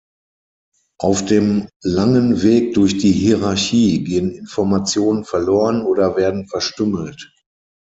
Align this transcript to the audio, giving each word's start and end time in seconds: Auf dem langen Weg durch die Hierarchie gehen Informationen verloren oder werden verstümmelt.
Auf 0.97 1.25
dem 1.25 1.67
langen 1.83 2.41
Weg 2.41 2.73
durch 2.73 2.97
die 2.97 3.11
Hierarchie 3.11 4.03
gehen 4.03 4.31
Informationen 4.31 5.25
verloren 5.25 5.83
oder 5.83 6.15
werden 6.15 6.47
verstümmelt. 6.47 7.31